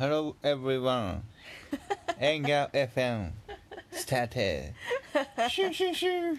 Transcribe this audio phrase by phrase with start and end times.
[0.00, 1.20] Hello everyone.
[2.18, 3.32] エンガ FM
[3.92, 4.34] スタート
[5.50, 6.38] シュシュシュ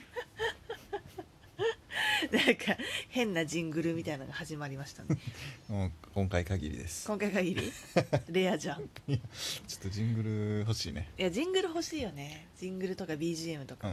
[2.32, 2.76] なんか
[3.10, 5.16] 変なジングルみたいなのが始まりましたね。
[5.70, 7.06] もう今回限りです。
[7.06, 7.72] 今回限り？
[8.34, 9.20] レアじゃんい
[9.68, 11.12] ちょっとジングル欲しいね。
[11.18, 12.48] やジングル欲しいよね。
[12.60, 13.92] ジングルとか BGM とか、う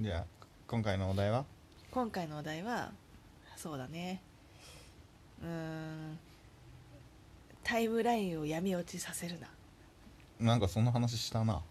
[0.00, 0.02] ん。
[0.04, 0.26] じゃあ
[0.66, 1.44] 今回のお題は？
[1.92, 2.90] 今回のお題は
[3.56, 4.20] そうだね。
[5.42, 6.18] うーん
[7.64, 9.48] タイムラインを闇落ちさせるな。
[10.38, 11.62] なんかそんな話したな。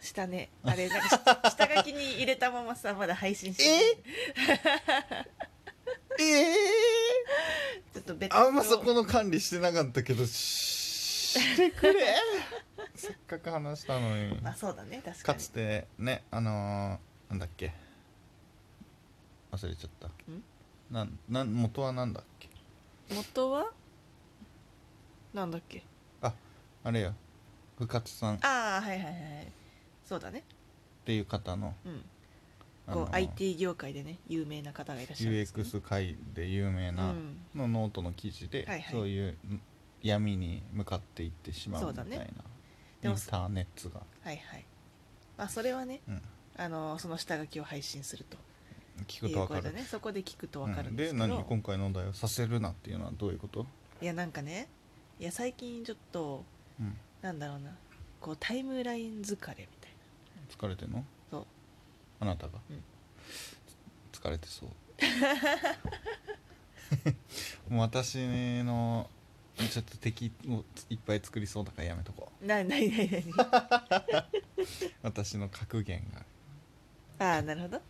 [0.00, 0.50] したね。
[0.62, 1.20] あれなんかし
[1.56, 5.26] 下書きに入れたままさまだ配信してない
[6.20, 6.54] ええ
[7.94, 12.14] ちょっと別あんまそこの管理してなかったけどししてくれ。
[12.94, 14.40] せっかく話したのに。
[14.40, 15.38] まあそうだね確かに。
[15.38, 17.72] かつてねあのーなんだっけ。
[19.52, 20.08] 忘れちゃった。
[20.90, 22.48] なんなん元はなんだっけ？
[23.14, 23.72] 元は？
[25.34, 25.82] なんだっけ？
[26.22, 26.32] あ
[26.90, 27.14] れよ
[27.78, 28.36] 深津さん。
[28.36, 29.14] っああはいはいはい
[30.04, 30.44] そうだね。
[31.04, 31.74] ていう方の。
[31.84, 32.02] うん。
[32.86, 37.36] あのこう IT 業界でね有名な方がいらっしゃるんですけど UX 界で有名なうん。
[37.54, 38.92] のノートの記事で、はいはい。
[38.92, 39.60] そういうん
[40.02, 42.30] 闇に向かっていってしまうみたいな、ね。
[43.02, 44.64] インターネットが、はいはい。
[45.38, 46.22] まあそれはねうん、
[46.58, 48.36] あのその下書きを配信すると。
[49.08, 49.62] 聞くいうとわかる。
[49.62, 51.44] ことでねそこで聞くと分かるうんんでですけど、何？
[51.44, 53.66] 今回のお題をさせるなっていうのはどういうこと、
[54.02, 54.68] いやなんかね
[55.20, 56.44] いや最近ちょっと
[56.80, 57.70] うん、なんだろうな
[58.20, 59.66] こうタイムライン疲れみたい
[60.48, 61.04] 疲れてんの？
[61.30, 61.46] そう。
[62.20, 62.82] あなたが、うん。
[64.12, 64.68] 疲れてそう。
[67.72, 68.18] も う私
[68.64, 69.08] の
[69.56, 72.46] ちょっと敵をいっぱい作りそうだからやめとこう。
[72.46, 73.24] ななになになに
[75.02, 76.02] 私の格言
[77.18, 77.26] が。
[77.26, 77.80] ああなるほど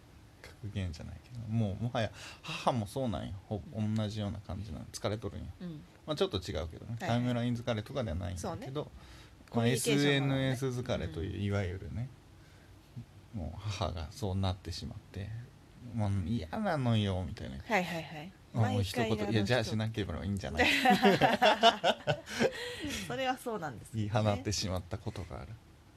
[0.65, 2.11] 格言じゃないけどもうもはや
[2.43, 3.61] 母もそうなんよほ
[3.97, 5.81] 同じような感じなの疲れとるんよ、うん。
[6.07, 7.11] まあ、ちょっと違うけどね、はい。
[7.11, 8.91] はいタイムライン疲れとかではないんだけど、ま
[9.49, 12.09] あ、コミュニケーションの SNS 疲れという、いわゆるね
[13.35, 15.29] もう母がそうなってしまって
[15.95, 17.57] もう嫌なのよみたいな。
[17.57, 18.33] はいはいはい。
[18.55, 20.67] もう一言いやじゃあ人しなければいいんじゃない？
[23.09, 25.49] それはそうなんです言 い放ってしまったことがある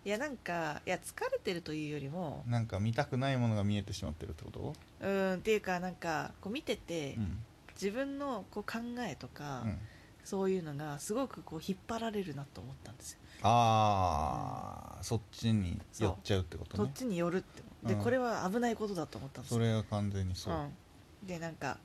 [0.08, 4.74] いやなんかいや疲れてるというよりもなんか見たくないものが見えてしまってるってこと？
[5.02, 7.44] うーんっていうかなんかこう見てて、うん。
[7.74, 9.78] 自分のこう考えとか、うん。
[10.24, 16.86] そういうのがすごくこう引っ張られるなと思ったんですよ、ああ、そっちに寄っちゃうってことね。
[16.86, 18.02] そっちによるってで、うん。
[18.02, 19.58] これは危ないことだと思ったんですよ。
[19.58, 21.80] それは完全にそう、うん、でなんか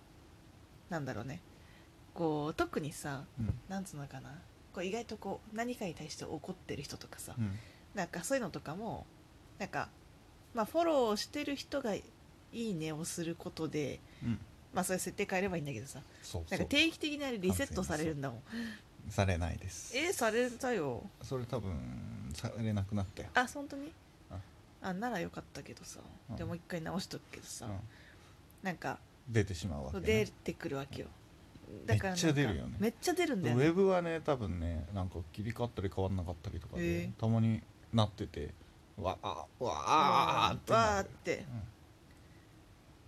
[0.90, 1.40] なんだろうね。
[2.14, 3.52] こう特にさうん。
[3.68, 4.30] なんつうのかな。
[4.72, 7.50] こう意外とこう何かに対して怒ってる人とかさ、うん
[7.94, 9.06] なんかそういうのとかも
[9.58, 9.88] なんか
[10.54, 12.02] まあフォローしてる人がい
[12.52, 14.38] いねをすることでうん。
[14.74, 16.00] まあそういう設定変えればいいんだけどさ。
[16.22, 18.40] そうなんか定期的にあれリセットされるんだもん。
[19.10, 19.94] されないです。
[19.94, 21.02] えー、されたよ。
[21.22, 21.74] それ多分
[22.32, 23.92] されなくなったよ、あ本当に？
[24.30, 24.36] あ
[24.88, 26.00] あならよかったけどさ。
[26.30, 26.36] うん。
[26.36, 27.72] でもう一回直しとくけどさ、うん。
[28.62, 28.98] なんか
[29.28, 31.08] 出てしまうわけ、ね、出てくるわけよ。
[31.86, 32.76] めっちゃ出るよね。
[32.78, 37.10] めっちゃ出るんウだよ、ね、ェブはね多分ねなんか切り替わったり変わんなかったりとかで、へえ。
[37.18, 37.60] たまに
[37.92, 38.54] なってて
[38.96, 39.74] わあわ
[40.50, 41.04] あってわ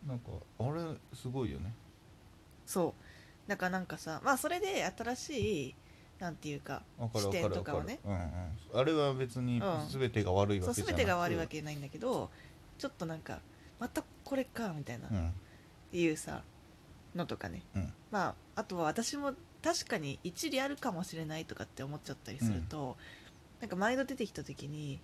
[0.07, 0.15] なん。
[0.15, 1.73] なんかあれすごいよね。
[2.67, 2.95] そ
[3.47, 3.49] う。
[3.49, 5.75] だからなんかさまあそれで新しい
[6.19, 6.83] なんていうか
[7.15, 8.01] 視点とかをね。
[8.05, 8.21] うんうん、
[8.75, 9.89] あれは別にうん。
[9.89, 12.31] 全てが悪いわけじゃなく全てが悪いわけないんだけど
[12.79, 13.41] ちょっとなんか
[13.79, 15.33] またこれかみたいな、っうん。
[15.91, 16.43] ていうさ
[17.15, 17.63] のとかね。
[17.75, 17.93] うん。
[18.11, 22.97] まああとは私も確かに一理あるかもしれないとかって思っちゃったりすると、
[23.61, 25.01] なんか毎度出てきた時に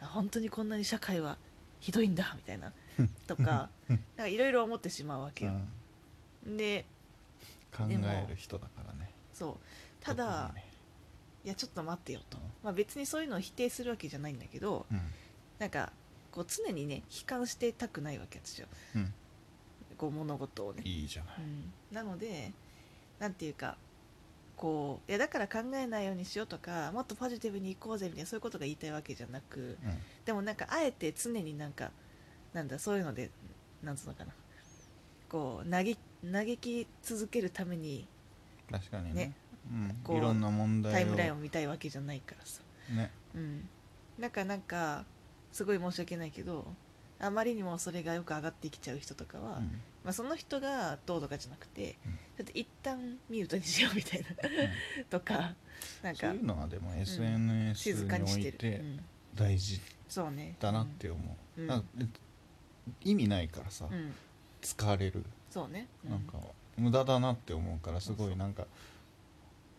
[0.00, 1.36] あ本当にこんなに社会は
[1.78, 2.72] ひどいんだみたいな
[3.26, 5.52] とか なんかいろいろ思ってしまうわけよ、
[6.44, 6.84] で
[7.76, 9.10] 考える人だからね。
[9.32, 9.56] そう。
[10.00, 10.64] ただ、ね。
[11.44, 12.36] いやちょっと待ってよと。
[12.36, 15.00] うん、まあ、別にそういうのを否定するわけじゃないんだけどうん。
[15.58, 15.92] なんか
[16.32, 18.68] こう常にね悲観してたくないわけ私は。
[18.96, 19.14] うん。
[19.96, 21.34] こう物事をね、いいじゃない。
[21.40, 22.52] うん、なので
[23.18, 23.76] なんていうか
[24.60, 29.78] こういやだから考えないようにしようとかもっとポジティブにいこうぜみたいなそういうことが言いたいわけじゃなく
[30.26, 31.92] でもなんかあえて常になんか
[32.52, 33.30] なんだそういうので
[33.82, 34.34] なんつうのかな。
[35.30, 35.96] こう嘆
[36.30, 38.06] 嘆き続けるために
[38.68, 39.14] うん、確かにね。
[39.14, 39.34] ね。
[40.04, 40.94] こううん、いろんな問題を。
[40.94, 42.60] タイムラインを見たいわけじゃないからさ。
[42.90, 43.10] ね。
[43.34, 43.68] うん、
[44.18, 45.06] なんかなんか
[45.52, 46.66] すごい申し訳ないけど
[47.20, 49.80] あまりにもそれがよく上がってきちゃう人とかは、うん。
[50.04, 52.12] まあ、その人がどうとかじゃなくて、うん。
[52.12, 54.26] ちょっと一旦ミュートにしようみたいな
[55.10, 55.54] とか
[56.02, 59.00] なんかそういうのはでも SNS 静かにおいてうん。
[59.34, 61.84] 大事そうねだなって思う、うん。
[63.02, 63.86] 意味ないからさ、
[64.62, 65.24] 疲れる。
[65.50, 66.10] そうね、うん。
[66.10, 66.38] なんか
[66.76, 68.66] 無駄だなって思うからすごいなんか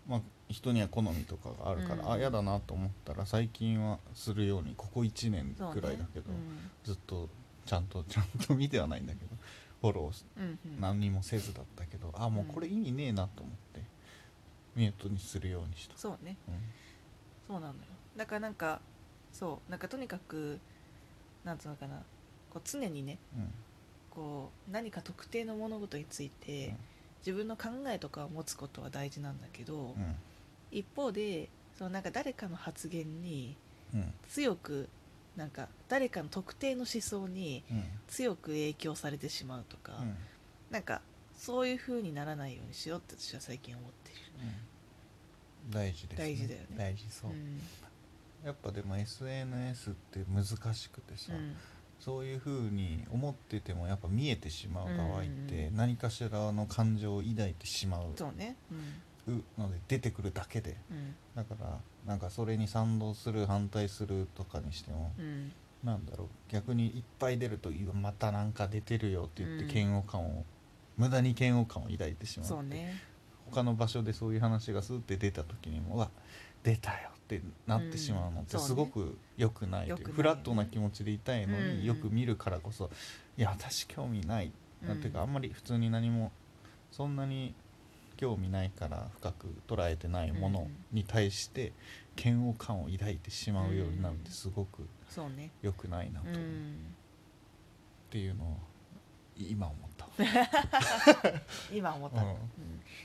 [0.08, 2.12] まあ人には好みとかがあるから、うん。
[2.12, 6.70] あ嫌だなと思ったら最近はするようにここ1年くらいだけど、うん。
[6.84, 7.30] ずっと
[7.66, 9.36] ちゃんとちゃんと見てはないんだけど
[9.82, 10.82] フォローしうんうん。
[10.82, 13.82] 何にもせずだったけどあもうこれ意味ねえなと思って
[14.76, 16.38] ミュートにするようにした、そうね。
[16.48, 16.56] うん。
[17.48, 17.80] そうなのよ。
[18.18, 18.82] だからなんか
[19.32, 20.60] そうなんかとにかく
[21.44, 21.96] なんつうのかな
[22.54, 23.54] こう常にねうん。
[24.10, 26.78] こう何か特定の物事について、うん
[27.26, 30.16] 自分の考えとかを持つことは大事なんだけど、うん。
[30.72, 33.56] 一方でそのなんか誰かの発言に
[33.94, 34.14] うん。
[34.30, 34.90] 強く
[35.36, 37.84] なんか誰かの特定の思想にうん。
[38.08, 40.16] 強く影響されてしまうとか、うん。
[40.70, 41.02] なんか
[41.38, 44.22] そういう風にならないようにしようって私は最近思っている。
[45.66, 45.72] うん。
[45.72, 46.68] 大事です、大事だよね。
[46.78, 47.60] 大事そう、うん。
[48.44, 51.56] やっぱでも SNS って難しくてさ、うん
[52.02, 55.76] そういうふうに思っててもやっぱ見えてしまう場合っうんてうん。
[55.78, 58.12] 何かしらの感情を抱いてしまう。
[58.16, 58.56] そうね。
[59.28, 59.44] うん。
[59.58, 60.76] ので出てくるだけで。
[60.90, 61.16] うん。
[61.36, 65.52] だからなんかそれに賛同する反対するとかにしてもうん。
[65.84, 66.28] なんだろう。
[66.52, 69.72] 逆にいっぱい出るとまたなんか出てるよって言ってうん。
[69.72, 70.44] 嫌悪感を
[70.98, 73.00] 無駄に嫌悪感を抱いてしまうそうね。
[73.52, 76.10] 他の場所でそういう話がスーって出た時にもうわ
[76.64, 81.80] 出たよってなってしまうのってすごく良くないいよねフラットな気持ちでいたいのうん。
[81.80, 82.90] によく見るからこそ
[83.38, 84.52] いや私興味ない。
[84.82, 86.32] なんていうかあうんんまり普通に何も
[86.92, 87.54] そんなに
[88.18, 91.72] 興味ないから深く捉えてないものに対して
[92.22, 94.88] 嫌悪感を抱いてしまうようになるってすごく
[95.62, 96.96] 良くないなとっん
[98.10, 98.58] ていうのを
[99.38, 100.08] 今思った。
[101.74, 102.30] 今思った、うん。
[102.30, 102.38] うん。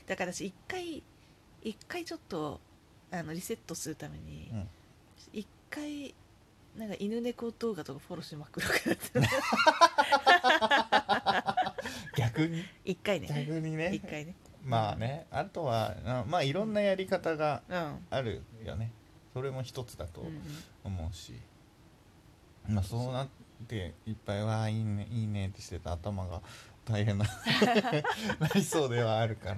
[0.05, 1.03] だから私一回
[1.63, 2.59] 一回ちょっと
[3.11, 4.67] あのリセットするためにうん。
[5.33, 6.13] 一回
[6.77, 9.29] なんか犬猫動画とかフォローしまくるからって。
[12.15, 12.63] 逆に？
[12.85, 13.27] 一回ね。
[13.27, 13.93] 逆にね。
[13.93, 14.35] 一回ね。
[14.63, 15.25] まあね。
[15.31, 18.05] あとはあまあいろんなやり方がうん。
[18.09, 18.91] あるよね。
[19.33, 20.41] それも一つだとうんうん。
[20.85, 21.33] 思うし、
[22.67, 23.27] まあそうなっ
[23.65, 26.41] ていっぱい「わあいいねいいね」ってしてた頭が
[26.87, 27.25] 大変な
[28.39, 29.55] なりそうではあるか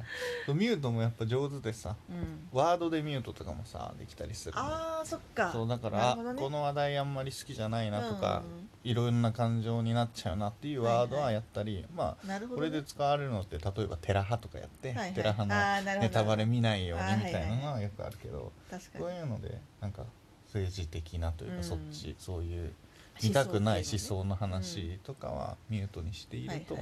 [0.47, 0.53] ら。
[0.53, 2.49] ミュートもやっぱ上手でさうん。
[2.51, 4.61] ワードでミュートとかもさできたりするの。
[4.61, 5.51] あーそっか。
[5.51, 6.33] そうだから、ね。
[6.35, 11.19] この話題あんまり好きじゃないなとか、うんいろんな感情になっちゃうなっていうワードはい。
[11.19, 15.13] ははいやったり、まあなるほど、ね、これで使われるのって例えばテラハとかやって、はいはい。
[15.13, 20.05] テラハのネタバレ見ないようにみたいなのはよくあるけど、確かそうにいうのでなんか
[20.45, 21.63] 政治的なというか、うん。
[21.63, 22.73] そっちそういう
[23.21, 26.77] 見たくない思思想の話とかはミュートにしていると、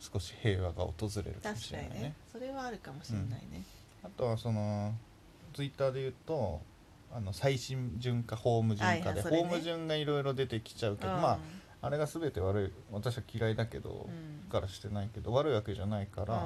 [0.00, 2.14] 少し平和が訪れるかもしれないね。
[2.30, 3.62] それはあるかもしれないね、
[4.02, 4.94] あとはその
[5.54, 6.60] ツイッターで言うと
[7.14, 9.48] あの最新順かホーム順はいかで、はいそれね。
[9.48, 11.20] ホーム順がいろいろ出てきちゃうけど、うん。
[11.20, 11.38] まあ
[11.84, 14.50] あれが全て悪い私は嫌いだけど、うん。
[14.50, 16.42] からしてないけど悪いわけじゃないから、うん。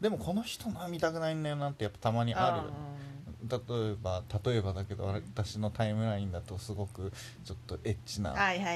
[0.00, 2.70] でもこの人のは見たくないんだよなってやっぱたまにあるよね
[3.48, 3.58] 例
[3.92, 7.12] えば例えばだけどうん私のタイムラインだとすごく
[7.44, 8.34] ちょっとエッチな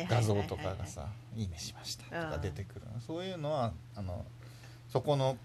[0.09, 2.83] 画像とかがさ「いいねしました」とか出てくる。
[2.93, 4.25] のそういうのはあの
[4.89, 5.37] そこの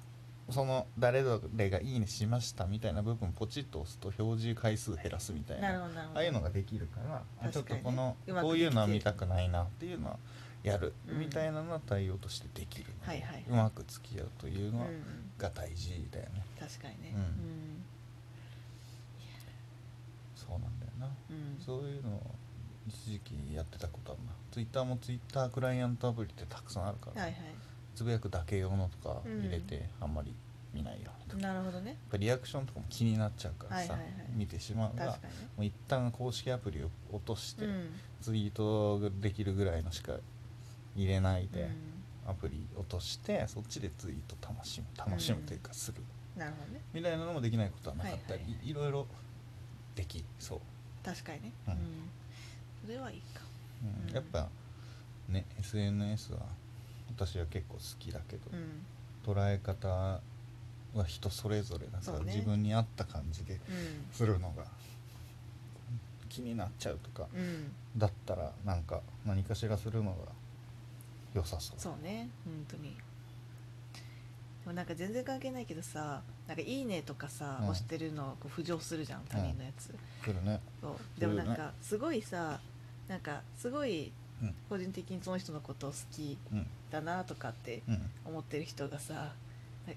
[0.49, 10.19] その誰々が「いいねしました」みたいな部分ポチッと押すと表示回数減らすみたいなああいうのができるからあちょっとこのこういうのは見たくないなっていうのは
[10.65, 11.19] やるうん。
[11.19, 13.45] みたいなのは対応としてできるのではいはい。
[13.47, 14.85] うまく付き合うというの
[15.37, 16.43] が大事だよね。
[16.59, 17.13] 確かにね。
[17.15, 17.74] うん
[20.47, 21.09] そうなんだよな。
[21.29, 21.35] うん。
[21.35, 22.21] うんそういうのを
[22.87, 24.31] 一時期やってたことあるな。
[24.51, 27.37] ツイッターもツイッタークライアントアプリってたくさんあるから、はいは
[27.95, 30.35] つぶやくだけ用のとか入れて、あんまり
[30.73, 31.11] 見ないよ。
[31.17, 31.91] うにとかいなるほどね。
[31.91, 34.27] やっぱリアクションとかも気になっちゃうからさ、はいはいはい。
[34.35, 35.49] 見てしまうが確かにね。
[35.57, 37.89] もう一旦公式アプリを落として、うん。
[38.21, 40.13] ツイートできるぐらいのしか
[40.95, 42.31] 入れないで、うん。
[42.31, 44.87] アプリ落としてそっちでツイート楽しむ。
[44.97, 46.01] 楽しむというかする、
[46.37, 46.81] なるほどね。
[46.93, 48.69] みたいなのもできないことはなかったり、はいはい。
[48.69, 49.07] いろいろ
[49.95, 50.59] できそう、
[51.03, 51.51] 確かにね。
[51.67, 51.77] ううん。
[51.77, 51.79] ん
[52.85, 53.41] それはいいか。
[53.83, 54.09] うん。
[54.09, 54.13] うん。
[54.15, 54.49] やっぱ
[55.29, 56.39] ね SNS は
[57.09, 58.85] 私は結構好きだけど、うん。
[59.25, 60.21] 捉え方は
[61.07, 62.25] 人それぞれだから、ね。
[62.33, 63.59] 自分に合った感じでうん。
[64.11, 64.65] するのが
[66.29, 67.71] 気になっちゃうとかうん。
[67.97, 70.17] だったらなんか何かしらするのが
[71.33, 71.79] 良さそう。
[71.79, 72.29] そうね。
[72.43, 72.95] 本当に
[74.65, 77.69] でもなんか全然関係ないけどさなんか「いいね」とかさ、うん。
[77.69, 79.93] 押してるのこう浮上するじゃん他人のやつ、
[80.23, 80.59] 来るね。
[80.81, 81.19] そう。
[81.19, 82.59] でもなんかすごいさ
[83.07, 84.55] なんかすごいうん。
[84.67, 86.67] 個人的にその人のことを好きうん。
[86.89, 88.11] だなとかってうん。
[88.25, 89.33] 思ってる人がさ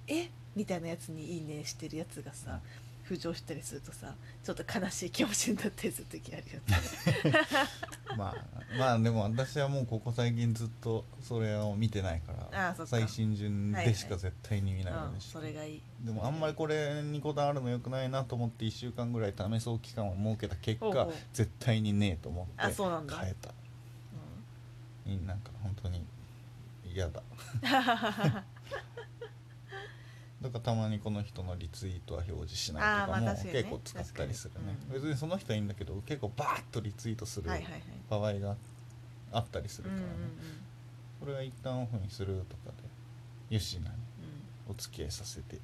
[0.06, 0.28] え？
[0.54, 2.60] みたいなやつに「いいね」してるやつがさ、
[3.08, 6.60] 浮上したりするとさちょっと悲しい気持ちになったりする時あるよ
[7.32, 7.38] ね。
[8.16, 8.44] まあ
[8.78, 12.90] まあでも私はもうここ最近ずっとそれを見てないからあそっか。
[12.90, 15.32] 最新順でしか絶対に見ないよううんにして。
[15.32, 15.82] それがいい。
[16.04, 23.54] でもあんまりこれにこだわるのよくないなと思って1週間ぐらい試そう期間を設けた結果絶対にねえと思って変えた。
[25.06, 26.04] いなんか本当に
[26.84, 27.22] 嫌だ
[30.42, 34.76] だからたまにこの人のリツイートは表示しないとかも結構使ったりするね。
[34.92, 37.50] 別にその人はいいんだけど結構バーッとリツイートする
[38.08, 38.56] 場合が
[39.32, 40.14] あったりするうんうんからね
[41.20, 42.72] これは一旦オフにするとか
[43.48, 43.90] でよしなにうん。
[43.90, 43.98] うん
[44.70, 45.56] お付き合いさせて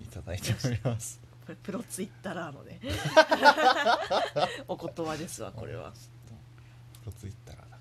[0.00, 1.20] いただいております。
[1.62, 2.80] プロツイッターのね。
[4.68, 5.92] お言葉ですわこれは、
[7.00, 7.78] プロツイッターだから。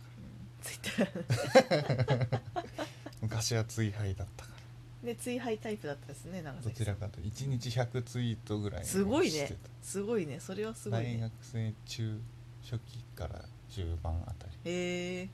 [0.61, 1.81] ツイッ
[2.29, 2.41] ター
[3.21, 4.46] 昔は追廃だったか
[5.07, 6.95] で追廃タイプだったですね長らど崎さん。
[6.95, 9.31] ちらかというと1日100ツイートぐらいすごいね。
[9.31, 10.39] してたすごいね。
[10.39, 11.13] それはすごいね。
[11.15, 12.19] 大学生中
[12.61, 14.51] 初期から中盤あたり。
[14.65, 15.23] へえ。
[15.23, 15.29] い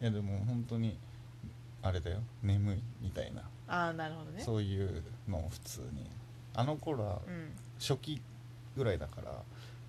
[0.00, 0.96] やでも本当に
[1.82, 2.18] あれだよ。
[2.42, 4.42] 眠いみたいな、ああなるほどね。
[4.42, 6.06] そういうのを普通に。
[6.54, 7.50] あの頃はうん。
[7.78, 8.22] 初期
[8.76, 9.42] ぐらいだから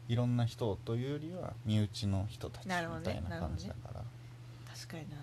[0.09, 3.23] いろんな人というよりは身内の人たちみたいなるほどね。
[3.29, 4.03] な感じだから、
[4.73, 5.17] 確かにな。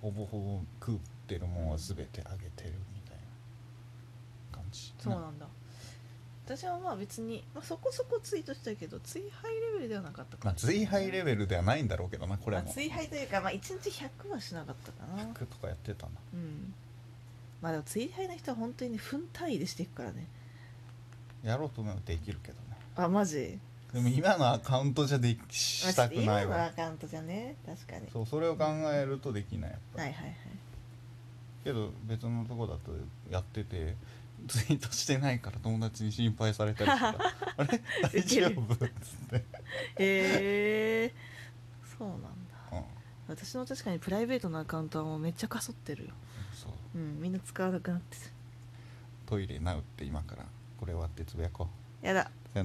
[0.00, 0.98] ほぼほぼ食
[1.28, 3.16] ってるもんは全てあげてるみたい
[4.52, 4.94] な感じ。
[4.98, 5.46] そうなんだ。
[6.46, 12.66] 私はまあ別に、まあ、そこそこツイートしたけど追廃レベルではなかったかまあ追廃レベルではないんだろうけどなこれはもう。
[12.68, 13.90] まあ追廃というか、まあ、1日
[14.24, 15.22] 100はしなかったかな。
[15.24, 16.12] 100とかやってたな。
[16.32, 16.72] うん。
[17.60, 20.26] まあでも追廃の人は本当にね分単位でしていくからね。
[21.44, 22.78] やろうと思えばできるけどね。
[22.96, 23.58] あマジ？
[23.92, 27.56] でも今のアカウントじゃできしたくない今のわアカウントじゃね？
[27.66, 28.08] 確かに。
[28.10, 30.08] そうそれを考えるとできないやっぱり。
[30.08, 30.36] はいはいはい
[31.68, 32.92] けど別のとこだと
[33.30, 33.94] やってて
[34.46, 37.18] ツイートしてないから友達に心配されたりしたら
[37.58, 37.82] あれ？
[38.10, 38.74] 大丈夫？
[38.74, 38.88] っつっ
[39.28, 39.36] て、
[39.98, 41.14] へえ。
[41.98, 42.28] そうなんだ。
[42.72, 42.84] うん、
[43.28, 46.10] 私の確かにプライベートのアカウントはもうめっちゃかそってるよ。
[46.54, 46.98] そう。
[46.98, 48.22] うんみんな使わなくなってる。
[49.26, 50.46] トイレナウって今から。
[50.78, 51.68] これ終わってつぶやこ
[52.02, 52.06] う。
[52.06, 52.30] やだ。
[52.54, 52.64] さよ